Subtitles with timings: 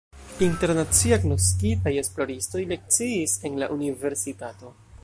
[0.43, 4.75] Internacie agnoskitaj esploristoj lekciis en la universitato.